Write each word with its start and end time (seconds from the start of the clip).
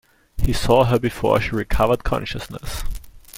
He 0.41 0.51
saw 0.51 0.85
her 0.85 0.97
before 0.97 1.39
she 1.39 1.51
recovered 1.55 2.03
consciousness. 2.03 2.81